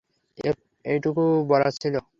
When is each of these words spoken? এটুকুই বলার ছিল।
এটুকুই 0.85 1.31
বলার 1.49 1.73
ছিল। 1.81 1.95